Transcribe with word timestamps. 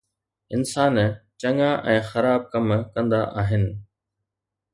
انسان 0.57 0.95
چڱا 1.41 1.69
۽ 1.93 1.97
خراب 2.09 2.41
ڪم 2.55 2.67
ڪندا 2.95 3.21
آهن 3.43 3.63